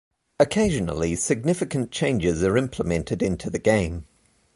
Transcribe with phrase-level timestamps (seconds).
[0.39, 4.05] Occasionally, significant changes are implemented into the game.